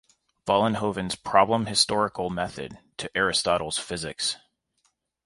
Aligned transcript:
Vollenhoven's 0.47 1.13
problem-historical 1.13 2.31
method 2.31 2.79
to 2.97 3.15
Aristotle's 3.15 3.77
"Physics". 3.77 4.35